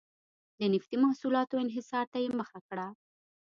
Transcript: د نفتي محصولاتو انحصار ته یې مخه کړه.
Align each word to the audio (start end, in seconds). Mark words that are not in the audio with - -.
د 0.59 0.61
نفتي 0.73 0.95
محصولاتو 1.05 1.61
انحصار 1.63 2.05
ته 2.13 2.17
یې 2.23 2.29
مخه 2.39 2.59
کړه. 2.67 2.87